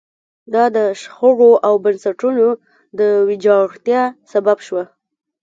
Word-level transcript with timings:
دا 0.53 0.63
د 0.77 0.77
شخړو 1.01 1.51
او 1.67 1.73
بنسټونو 1.85 2.45
د 2.99 3.01
ویجاړتیا 3.27 4.03
سبب 4.31 4.57
شوه. 4.67 4.83